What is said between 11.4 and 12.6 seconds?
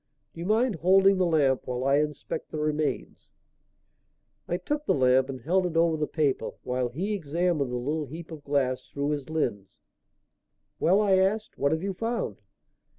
"What have you found?"